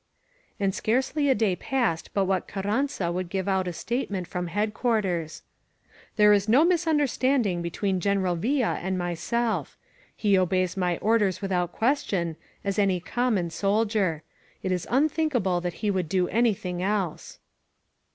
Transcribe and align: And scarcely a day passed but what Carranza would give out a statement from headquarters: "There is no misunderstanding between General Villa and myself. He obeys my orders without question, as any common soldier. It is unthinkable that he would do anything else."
And 0.59 0.73
scarcely 0.73 1.29
a 1.29 1.35
day 1.35 1.55
passed 1.55 2.09
but 2.15 2.25
what 2.25 2.47
Carranza 2.47 3.11
would 3.11 3.29
give 3.29 3.47
out 3.47 3.67
a 3.67 3.71
statement 3.71 4.27
from 4.27 4.47
headquarters: 4.47 5.43
"There 6.15 6.33
is 6.33 6.49
no 6.49 6.65
misunderstanding 6.65 7.61
between 7.61 7.99
General 7.99 8.35
Villa 8.35 8.79
and 8.81 8.97
myself. 8.97 9.77
He 10.15 10.39
obeys 10.39 10.75
my 10.75 10.97
orders 10.97 11.39
without 11.39 11.71
question, 11.71 12.35
as 12.63 12.79
any 12.79 12.99
common 12.99 13.51
soldier. 13.51 14.23
It 14.63 14.71
is 14.71 14.87
unthinkable 14.89 15.61
that 15.61 15.73
he 15.85 15.91
would 15.91 16.09
do 16.09 16.27
anything 16.29 16.81
else." 16.81 17.37